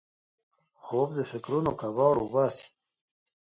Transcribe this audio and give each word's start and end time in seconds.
خوب 0.83 1.09
د 1.17 1.19
فکرونو 1.31 1.71
کباړ 1.81 2.13
وباسي 2.19 2.67